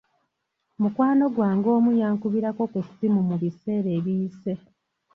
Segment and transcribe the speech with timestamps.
[0.81, 4.53] Mukwano gwange omu yankubirako ku ssimu mu biseera ebiyise.